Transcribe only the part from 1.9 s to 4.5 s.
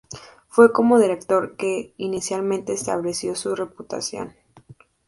inicialmente estableció su reputación.